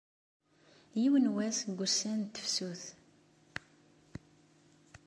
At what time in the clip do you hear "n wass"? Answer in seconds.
1.31-1.57